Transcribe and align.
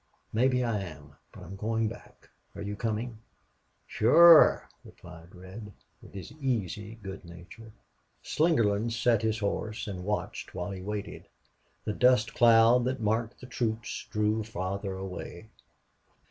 "Maybe 0.33 0.63
I 0.63 0.79
am. 0.79 1.13
But 1.31 1.43
I'm 1.43 1.55
going 1.55 1.87
back. 1.87 2.31
Are 2.55 2.61
you 2.63 2.75
coming?" 2.75 3.19
"Shore," 3.85 4.67
replied 4.83 5.35
Red, 5.35 5.73
with 6.01 6.15
his 6.15 6.31
easy 6.41 6.95
good 7.03 7.23
nature. 7.23 7.71
Slingerland 8.23 8.93
sat 8.93 9.21
his 9.21 9.37
horse 9.37 9.85
and 9.85 10.03
watched 10.03 10.55
while 10.55 10.71
he 10.71 10.81
waited. 10.81 11.27
The 11.85 11.93
dust 11.93 12.33
cloud 12.33 12.83
that 12.85 12.99
marked 12.99 13.41
the 13.41 13.45
troops 13.45 14.07
drew 14.09 14.43
farther 14.43 14.95
away. 14.97 15.49